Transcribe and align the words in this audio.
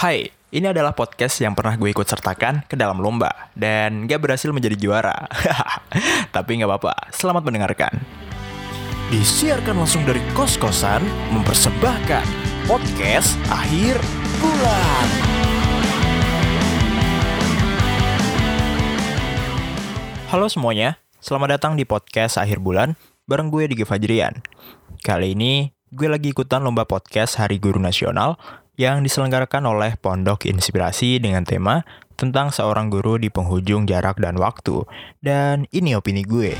Hai, 0.00 0.32
ini 0.48 0.64
adalah 0.64 0.96
podcast 0.96 1.44
yang 1.44 1.52
pernah 1.52 1.76
gue 1.76 1.92
ikut 1.92 2.08
sertakan 2.08 2.64
ke 2.64 2.72
dalam 2.72 3.04
lomba 3.04 3.52
dan 3.52 4.08
gak 4.08 4.24
berhasil 4.24 4.48
menjadi 4.48 4.72
juara. 4.72 5.28
Tapi 6.34 6.56
gak 6.56 6.72
apa-apa, 6.72 7.12
selamat 7.12 7.44
mendengarkan. 7.44 8.00
Disiarkan 9.12 9.76
langsung 9.76 10.00
dari 10.08 10.24
kos-kosan, 10.32 11.04
mempersembahkan 11.36 12.24
podcast 12.64 13.36
akhir 13.52 14.00
bulan. 14.40 15.06
Halo 20.32 20.48
semuanya, 20.48 20.96
selamat 21.20 21.60
datang 21.60 21.76
di 21.76 21.84
podcast 21.84 22.40
akhir 22.40 22.64
bulan 22.64 22.96
bareng 23.28 23.52
gue 23.52 23.68
Digi 23.68 23.84
Fajrian. 23.84 24.40
Kali 25.04 25.36
ini 25.36 25.76
gue 25.92 26.08
lagi 26.08 26.32
ikutan 26.32 26.64
lomba 26.64 26.88
podcast 26.88 27.36
Hari 27.36 27.60
Guru 27.60 27.76
Nasional 27.76 28.40
yang 28.80 29.04
diselenggarakan 29.04 29.68
oleh 29.68 29.92
Pondok 30.00 30.48
Inspirasi 30.48 31.20
dengan 31.20 31.44
tema 31.44 31.84
tentang 32.16 32.48
seorang 32.48 32.88
guru 32.88 33.20
di 33.20 33.28
penghujung 33.28 33.84
jarak 33.84 34.16
dan 34.16 34.40
waktu. 34.40 34.88
Dan 35.20 35.68
ini 35.68 35.92
opini 35.92 36.24
gue. 36.24 36.56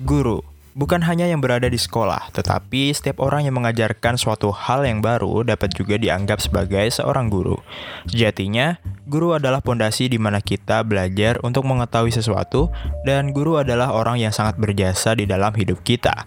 Guru 0.00 0.40
bukan 0.72 1.04
hanya 1.04 1.28
yang 1.28 1.44
berada 1.44 1.68
di 1.68 1.76
sekolah, 1.76 2.32
tetapi 2.32 2.96
setiap 2.96 3.20
orang 3.20 3.44
yang 3.44 3.60
mengajarkan 3.60 4.16
suatu 4.16 4.48
hal 4.48 4.88
yang 4.88 5.04
baru 5.04 5.44
dapat 5.44 5.76
juga 5.76 6.00
dianggap 6.00 6.40
sebagai 6.40 6.88
seorang 6.88 7.28
guru. 7.28 7.60
Sejatinya, 8.08 8.80
guru 9.04 9.36
adalah 9.36 9.60
pondasi 9.60 10.08
di 10.08 10.16
mana 10.16 10.40
kita 10.40 10.80
belajar 10.88 11.36
untuk 11.44 11.68
mengetahui 11.68 12.16
sesuatu, 12.16 12.72
dan 13.04 13.36
guru 13.36 13.60
adalah 13.60 13.92
orang 13.92 14.16
yang 14.16 14.32
sangat 14.32 14.56
berjasa 14.56 15.12
di 15.12 15.28
dalam 15.28 15.52
hidup 15.52 15.84
kita 15.84 16.24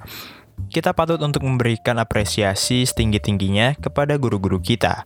kita 0.74 0.90
patut 0.90 1.22
untuk 1.22 1.46
memberikan 1.46 2.02
apresiasi 2.02 2.82
setinggi-tingginya 2.82 3.78
kepada 3.78 4.18
guru-guru 4.18 4.58
kita. 4.58 5.06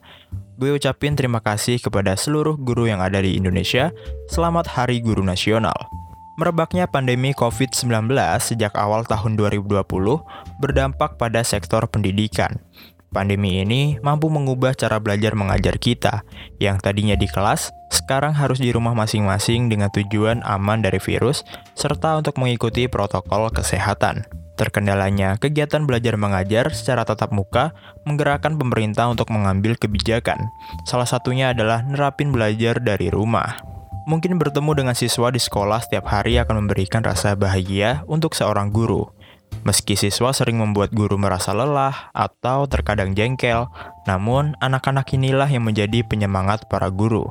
Gue 0.55 0.73
ucapin 0.73 1.13
terima 1.13 1.43
kasih 1.43 1.77
kepada 1.77 2.15
seluruh 2.17 2.57
guru 2.57 2.87
yang 2.89 3.03
ada 3.03 3.21
di 3.21 3.37
Indonesia. 3.37 3.91
Selamat 4.31 4.65
Hari 4.71 5.03
Guru 5.03 5.21
Nasional. 5.21 5.75
Merebaknya 6.39 6.87
pandemi 6.87 7.35
COVID-19 7.35 8.13
sejak 8.39 8.73
awal 8.77 9.05
tahun 9.05 9.35
2020 9.35 9.83
berdampak 10.61 11.19
pada 11.19 11.43
sektor 11.43 11.85
pendidikan. 11.89 12.61
Pandemi 13.11 13.63
ini 13.63 13.97
mampu 14.03 14.27
mengubah 14.29 14.75
cara 14.75 14.99
belajar 14.99 15.33
mengajar 15.33 15.79
kita, 15.79 16.27
yang 16.59 16.77
tadinya 16.77 17.15
di 17.15 17.25
kelas, 17.25 17.71
sekarang 17.89 18.35
harus 18.35 18.59
di 18.59 18.69
rumah 18.69 18.93
masing-masing 18.93 19.71
dengan 19.71 19.87
tujuan 19.89 20.43
aman 20.43 20.83
dari 20.83 20.99
virus, 20.99 21.41
serta 21.73 22.19
untuk 22.19 22.35
mengikuti 22.37 22.85
protokol 22.91 23.49
kesehatan. 23.49 24.27
Terkendalanya 24.57 25.37
kegiatan 25.37 25.85
belajar 25.85 26.17
mengajar 26.17 26.73
secara 26.73 27.05
tatap 27.05 27.29
muka 27.29 27.77
menggerakkan 28.09 28.57
pemerintah 28.57 29.05
untuk 29.05 29.29
mengambil 29.29 29.77
kebijakan. 29.77 30.49
Salah 30.89 31.05
satunya 31.05 31.53
adalah 31.53 31.85
nerapin 31.85 32.33
belajar 32.33 32.81
dari 32.81 33.13
rumah. 33.13 33.61
Mungkin 34.09 34.41
bertemu 34.41 34.71
dengan 34.73 34.95
siswa 34.97 35.29
di 35.29 35.37
sekolah 35.37 35.85
setiap 35.85 36.09
hari 36.09 36.41
akan 36.41 36.65
memberikan 36.65 37.05
rasa 37.05 37.37
bahagia 37.37 38.01
untuk 38.09 38.33
seorang 38.33 38.73
guru. 38.73 39.05
Meski 39.61 39.99
siswa 39.99 40.31
sering 40.31 40.57
membuat 40.57 40.95
guru 40.95 41.19
merasa 41.19 41.51
lelah 41.51 42.09
atau 42.15 42.65
terkadang 42.65 43.13
jengkel, 43.13 43.67
namun 44.09 44.55
anak-anak 44.63 45.11
inilah 45.11 45.51
yang 45.51 45.67
menjadi 45.67 46.01
penyemangat 46.07 46.65
para 46.71 46.87
guru. 46.87 47.27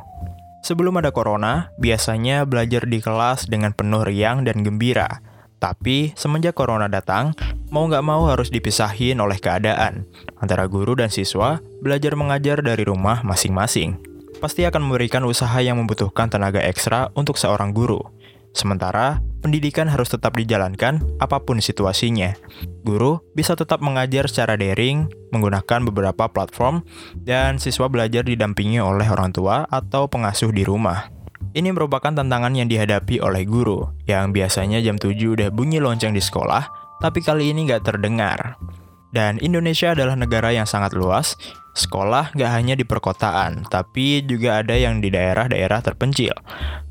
Sebelum 0.67 0.99
ada 0.99 1.15
corona, 1.15 1.73
biasanya 1.81 2.45
belajar 2.45 2.85
di 2.85 2.99
kelas 2.99 3.47
dengan 3.49 3.73
penuh 3.73 4.03
riang 4.05 4.43
dan 4.45 4.61
gembira. 4.67 5.23
Tapi 5.57 6.13
semenjak 6.15 6.53
corona 6.53 6.87
datang, 6.87 7.33
mau 7.73 7.89
nggak 7.89 8.05
mau 8.05 8.29
harus 8.29 8.53
dipisahin 8.53 9.19
oleh 9.19 9.41
keadaan. 9.41 10.05
Antara 10.37 10.69
guru 10.69 10.95
dan 10.97 11.09
siswa 11.09 11.59
belajar 11.81 12.13
mengajar 12.13 12.61
dari 12.61 12.85
rumah 12.85 13.25
masing-masing. 13.25 13.97
Pasti 14.37 14.69
akan 14.69 14.85
memberikan 14.85 15.25
usaha 15.25 15.57
yang 15.65 15.81
membutuhkan 15.81 16.29
tenaga 16.29 16.61
ekstra 16.61 17.09
untuk 17.17 17.41
seorang 17.41 17.73
guru. 17.73 18.05
Sementara, 18.57 19.21
pendidikan 19.45 19.85
harus 19.85 20.09
tetap 20.09 20.33
dijalankan 20.33 21.05
apa 21.21 21.45
pun 21.45 21.61
situasinya. 21.61 22.33
Guru 22.85 23.21
bisa 23.37 23.53
tetap 23.53 23.85
mengajar 23.85 24.33
secara 24.33 24.57
daring, 24.57 25.13
menggunakan 25.29 25.85
beberapa 25.85 26.25
platform, 26.33 26.81
dan 27.21 27.61
siswa 27.61 27.89
belajar 27.93 28.25
didampingi 28.25 28.81
oleh 28.81 29.09
orang 29.13 29.37
tua 29.37 29.69
atau 29.69 30.09
pengasuh 30.09 30.53
di 30.57 30.65
rumah. 30.65 31.16
Ini 31.57 31.73
merupakan 31.73 32.13
tantangan 32.13 32.53
yang 32.53 32.69
dihadapi 32.69 33.25
oleh 33.25 33.49
guru, 33.49 33.89
yang 34.05 34.29
biasanya 34.29 34.77
jam 34.85 35.01
7 35.01 35.17
udah 35.17 35.49
bunyi 35.49 35.81
lonceng 35.81 36.13
di 36.13 36.21
sekolah, 36.21 36.69
tapi 37.01 37.25
kali 37.25 37.49
ini 37.49 37.65
nggak 37.65 37.81
terdengar. 37.81 38.61
Dan 39.09 39.41
Indonesia 39.41 39.97
adalah 39.97 40.21
negara 40.21 40.53
yang 40.53 40.69
sangat 40.69 40.93
luas, 40.93 41.33
sekolah 41.73 42.37
nggak 42.37 42.53
hanya 42.53 42.77
di 42.77 42.85
perkotaan, 42.85 43.65
tapi 43.73 44.21
juga 44.29 44.61
ada 44.61 44.77
yang 44.77 45.01
di 45.01 45.09
daerah-daerah 45.09 45.81
terpencil. 45.81 46.37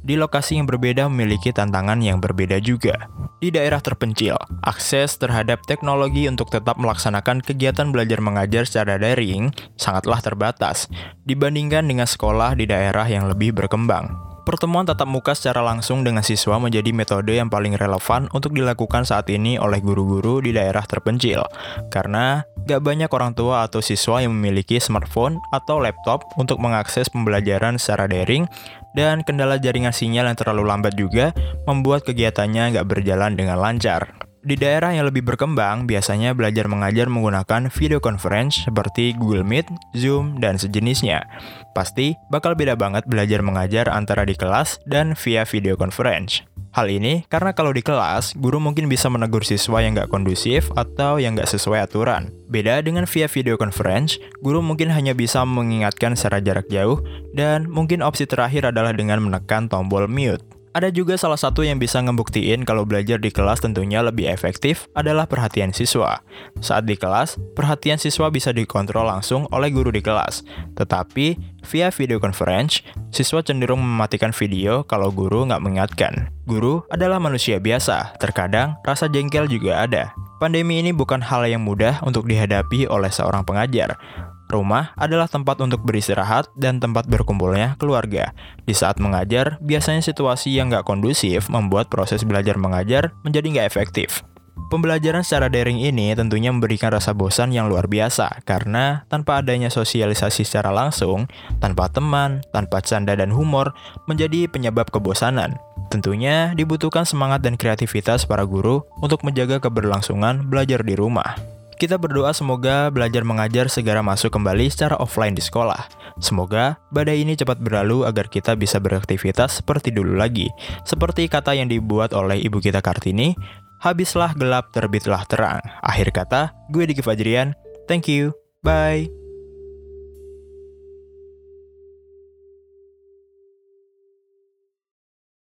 Di 0.02 0.18
lokasi 0.18 0.58
yang 0.58 0.66
berbeda 0.66 1.14
memiliki 1.14 1.54
tantangan 1.54 2.02
yang 2.02 2.18
berbeda 2.18 2.58
juga. 2.58 3.06
Di 3.38 3.54
daerah 3.54 3.78
terpencil, 3.78 4.34
akses 4.66 5.22
terhadap 5.22 5.62
teknologi 5.70 6.26
untuk 6.26 6.50
tetap 6.50 6.82
melaksanakan 6.82 7.46
kegiatan 7.46 7.94
belajar 7.94 8.18
mengajar 8.18 8.66
secara 8.66 8.98
daring 8.98 9.54
sangatlah 9.78 10.18
terbatas 10.26 10.90
dibandingkan 11.30 11.86
dengan 11.86 12.10
sekolah 12.10 12.58
di 12.58 12.66
daerah 12.66 13.06
yang 13.06 13.30
lebih 13.30 13.54
berkembang. 13.54 14.35
Pertemuan 14.46 14.86
tatap 14.86 15.10
muka 15.10 15.34
secara 15.34 15.66
langsung 15.66 16.06
dengan 16.06 16.22
siswa 16.22 16.62
menjadi 16.62 16.94
metode 16.94 17.34
yang 17.34 17.50
paling 17.50 17.74
relevan 17.82 18.30
untuk 18.30 18.54
dilakukan 18.54 19.02
saat 19.02 19.26
ini 19.34 19.58
oleh 19.58 19.82
guru-guru 19.82 20.38
di 20.38 20.54
daerah 20.54 20.86
terpencil, 20.86 21.42
karena 21.90 22.46
gak 22.70 22.86
banyak 22.86 23.10
orang 23.10 23.34
tua 23.34 23.66
atau 23.66 23.82
siswa 23.82 24.22
yang 24.22 24.38
memiliki 24.38 24.78
smartphone 24.78 25.42
atau 25.50 25.82
laptop 25.82 26.30
untuk 26.38 26.62
mengakses 26.62 27.10
pembelajaran 27.10 27.82
secara 27.82 28.06
daring, 28.06 28.46
dan 28.94 29.26
kendala 29.26 29.58
jaringan 29.58 29.92
sinyal 29.92 30.30
yang 30.30 30.38
terlalu 30.38 30.62
lambat 30.62 30.94
juga 30.94 31.34
membuat 31.66 32.06
kegiatannya 32.06 32.78
gak 32.78 32.86
berjalan 32.86 33.34
dengan 33.34 33.58
lancar. 33.58 34.25
Di 34.46 34.54
daerah 34.54 34.94
yang 34.94 35.10
lebih 35.10 35.26
berkembang, 35.26 35.90
biasanya 35.90 36.38
belajar 36.38 36.70
mengajar 36.70 37.10
menggunakan 37.10 37.66
video 37.74 37.98
conference 37.98 38.62
seperti 38.70 39.18
Google 39.18 39.42
Meet, 39.42 39.66
Zoom, 39.98 40.38
dan 40.38 40.62
sejenisnya. 40.62 41.26
Pasti 41.74 42.14
bakal 42.30 42.54
beda 42.54 42.78
banget 42.78 43.10
belajar 43.10 43.42
mengajar 43.42 43.90
antara 43.90 44.22
di 44.22 44.38
kelas 44.38 44.78
dan 44.86 45.18
via 45.18 45.50
video 45.50 45.74
conference. 45.74 46.46
Hal 46.78 46.94
ini 46.94 47.26
karena 47.26 47.58
kalau 47.58 47.74
di 47.74 47.82
kelas, 47.82 48.38
guru 48.38 48.62
mungkin 48.62 48.86
bisa 48.86 49.10
menegur 49.10 49.42
siswa 49.42 49.82
yang 49.82 49.98
nggak 49.98 50.14
kondusif 50.14 50.70
atau 50.78 51.18
yang 51.18 51.34
nggak 51.34 51.50
sesuai 51.50 51.82
aturan. 51.82 52.30
Beda 52.46 52.86
dengan 52.86 53.10
via 53.10 53.26
video 53.26 53.58
conference, 53.58 54.22
guru 54.46 54.62
mungkin 54.62 54.94
hanya 54.94 55.18
bisa 55.18 55.42
mengingatkan 55.42 56.14
secara 56.14 56.38
jarak 56.38 56.70
jauh, 56.70 57.02
dan 57.34 57.66
mungkin 57.66 58.06
opsi 58.06 58.30
terakhir 58.30 58.70
adalah 58.70 58.94
dengan 58.94 59.26
menekan 59.26 59.66
tombol 59.74 60.06
mute. 60.06 60.55
Ada 60.76 60.92
juga 60.92 61.16
salah 61.16 61.40
satu 61.40 61.64
yang 61.64 61.80
bisa 61.80 62.04
ngebuktiin 62.04 62.68
kalau 62.68 62.84
belajar 62.84 63.16
di 63.16 63.32
kelas 63.32 63.64
tentunya 63.64 64.04
lebih 64.04 64.28
efektif 64.28 64.92
adalah 64.92 65.24
perhatian 65.24 65.72
siswa. 65.72 66.20
Saat 66.60 66.84
di 66.84 67.00
kelas, 67.00 67.40
perhatian 67.56 67.96
siswa 67.96 68.28
bisa 68.28 68.52
dikontrol 68.52 69.08
langsung 69.08 69.48
oleh 69.56 69.72
guru 69.72 69.88
di 69.88 70.04
kelas. 70.04 70.44
Tetapi, 70.76 71.40
via 71.64 71.88
video 71.96 72.20
conference, 72.20 72.84
siswa 73.08 73.40
cenderung 73.40 73.80
mematikan 73.80 74.36
video 74.36 74.84
kalau 74.84 75.16
guru 75.16 75.48
nggak 75.48 75.64
mengingatkan. 75.64 76.28
Guru 76.44 76.84
adalah 76.92 77.24
manusia 77.24 77.56
biasa, 77.56 78.20
terkadang 78.20 78.76
rasa 78.84 79.08
jengkel 79.08 79.48
juga 79.48 79.80
ada. 79.88 80.12
Pandemi 80.44 80.84
ini 80.84 80.92
bukan 80.92 81.24
hal 81.24 81.48
yang 81.48 81.64
mudah 81.64 82.04
untuk 82.04 82.28
dihadapi 82.28 82.92
oleh 82.92 83.08
seorang 83.08 83.48
pengajar. 83.48 83.96
Rumah 84.46 84.94
adalah 84.94 85.26
tempat 85.26 85.58
untuk 85.66 85.82
beristirahat 85.82 86.54
dan 86.54 86.78
tempat 86.78 87.10
berkumpulnya 87.10 87.74
keluarga. 87.82 88.30
Di 88.64 88.78
saat 88.78 89.02
mengajar, 89.02 89.58
biasanya 89.62 90.06
situasi 90.06 90.54
yang 90.54 90.70
nggak 90.70 90.86
kondusif 90.86 91.50
membuat 91.50 91.90
proses 91.90 92.22
belajar 92.22 92.54
mengajar 92.62 93.10
menjadi 93.26 93.48
nggak 93.50 93.68
efektif. 93.74 94.22
Pembelajaran 94.66 95.22
secara 95.22 95.46
daring 95.46 95.78
ini 95.78 96.18
tentunya 96.18 96.50
memberikan 96.50 96.90
rasa 96.90 97.14
bosan 97.14 97.54
yang 97.54 97.70
luar 97.70 97.86
biasa 97.86 98.42
karena 98.50 99.06
tanpa 99.14 99.44
adanya 99.44 99.70
sosialisasi 99.70 100.42
secara 100.42 100.74
langsung, 100.74 101.30
tanpa 101.62 101.86
teman, 101.92 102.42
tanpa 102.50 102.82
canda 102.82 103.14
dan 103.14 103.30
humor, 103.30 103.78
menjadi 104.10 104.50
penyebab 104.50 104.90
kebosanan. 104.90 105.54
Tentunya 105.94 106.58
dibutuhkan 106.58 107.06
semangat 107.06 107.46
dan 107.46 107.62
kreativitas 107.62 108.26
para 108.26 108.42
guru 108.42 108.82
untuk 109.06 109.22
menjaga 109.22 109.62
keberlangsungan 109.62 110.50
belajar 110.50 110.82
di 110.82 110.98
rumah. 110.98 111.55
Kita 111.76 112.00
berdoa 112.00 112.32
semoga 112.32 112.88
belajar 112.88 113.28
mengajar 113.28 113.68
segera 113.68 114.00
masuk 114.00 114.32
kembali 114.32 114.72
secara 114.72 114.96
offline 114.96 115.36
di 115.36 115.44
sekolah. 115.44 115.92
Semoga 116.24 116.80
badai 116.96 117.20
ini 117.28 117.36
cepat 117.36 117.60
berlalu 117.60 118.08
agar 118.08 118.32
kita 118.32 118.56
bisa 118.56 118.80
beraktivitas 118.80 119.60
seperti 119.60 119.92
dulu 119.92 120.16
lagi. 120.16 120.48
Seperti 120.88 121.28
kata 121.28 121.52
yang 121.52 121.68
dibuat 121.68 122.16
oleh 122.16 122.40
ibu 122.40 122.64
kita 122.64 122.80
Kartini, 122.80 123.36
habislah 123.84 124.32
gelap 124.40 124.72
terbitlah 124.72 125.28
terang. 125.28 125.60
Akhir 125.84 126.16
kata, 126.16 126.56
gue 126.72 126.88
Diki 126.88 127.04
Fajrian, 127.04 127.52
thank 127.92 128.08
you, 128.08 128.32
bye. 128.64 129.25